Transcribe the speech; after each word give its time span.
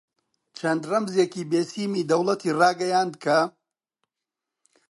چەند 0.57 0.81
ڕەمزێکی 0.91 1.47
بێسیمی 1.51 2.07
دەوڵەتی 2.09 2.55
ڕاگەیاند 2.59 3.13
کە: 3.23 3.39